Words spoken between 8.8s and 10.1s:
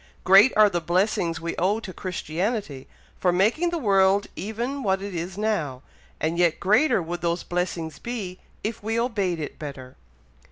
we obeyed it better."